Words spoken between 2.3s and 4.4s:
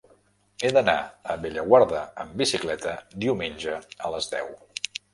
bicicleta diumenge a les